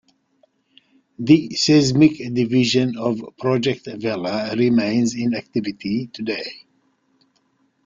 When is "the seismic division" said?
1.19-2.97